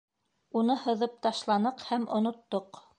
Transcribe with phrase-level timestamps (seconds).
[0.61, 2.87] Уны һыҙып ташланыҡ һәм оноттоҡ!